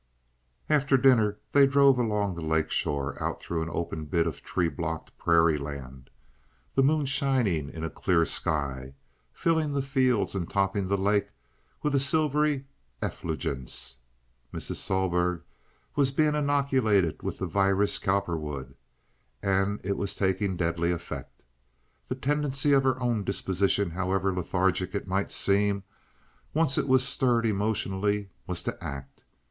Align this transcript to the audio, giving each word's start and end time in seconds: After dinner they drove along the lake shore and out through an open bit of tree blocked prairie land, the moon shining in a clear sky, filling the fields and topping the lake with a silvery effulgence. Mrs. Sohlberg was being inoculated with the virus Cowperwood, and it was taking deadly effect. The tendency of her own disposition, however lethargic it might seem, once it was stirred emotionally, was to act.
After 0.67 0.97
dinner 0.97 1.37
they 1.51 1.67
drove 1.67 1.99
along 1.99 2.33
the 2.33 2.41
lake 2.41 2.71
shore 2.71 3.11
and 3.11 3.21
out 3.21 3.39
through 3.39 3.61
an 3.61 3.69
open 3.71 4.05
bit 4.05 4.25
of 4.25 4.41
tree 4.41 4.67
blocked 4.67 5.15
prairie 5.19 5.59
land, 5.59 6.09
the 6.73 6.81
moon 6.81 7.05
shining 7.05 7.69
in 7.69 7.83
a 7.83 7.89
clear 7.91 8.25
sky, 8.25 8.95
filling 9.31 9.73
the 9.73 9.83
fields 9.83 10.33
and 10.33 10.49
topping 10.49 10.87
the 10.87 10.97
lake 10.97 11.29
with 11.83 11.93
a 11.93 11.99
silvery 11.99 12.65
effulgence. 12.99 13.97
Mrs. 14.51 14.77
Sohlberg 14.77 15.43
was 15.95 16.09
being 16.11 16.33
inoculated 16.33 17.21
with 17.21 17.37
the 17.37 17.45
virus 17.45 17.99
Cowperwood, 17.99 18.73
and 19.43 19.79
it 19.85 19.97
was 19.97 20.15
taking 20.15 20.57
deadly 20.57 20.91
effect. 20.91 21.43
The 22.07 22.15
tendency 22.15 22.73
of 22.73 22.81
her 22.85 22.99
own 22.99 23.23
disposition, 23.23 23.91
however 23.91 24.33
lethargic 24.33 24.95
it 24.95 25.05
might 25.05 25.31
seem, 25.31 25.83
once 26.55 26.79
it 26.79 26.87
was 26.87 27.07
stirred 27.07 27.45
emotionally, 27.45 28.31
was 28.47 28.63
to 28.63 28.83
act. 28.83 29.23